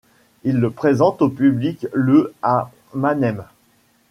Il 0.43 0.57
le 0.59 0.71
présente 0.71 1.21
au 1.21 1.29
public 1.29 1.85
le 1.93 2.33
à 2.41 2.71
Mannheim. 2.95 3.45